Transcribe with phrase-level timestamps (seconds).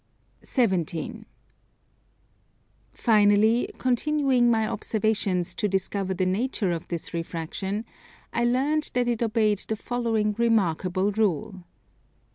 [0.41, 1.27] 17.
[2.91, 7.85] Finally, continuing my observations to discover the nature of this refraction,
[8.33, 11.65] I learned that it obeyed the following remarkable rule.